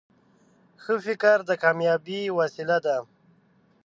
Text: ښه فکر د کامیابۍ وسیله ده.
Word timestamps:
ښه 0.83 0.93
فکر 1.05 1.37
د 1.49 1.51
کامیابۍ 1.63 2.21
وسیله 2.39 2.77
ده. 2.85 2.97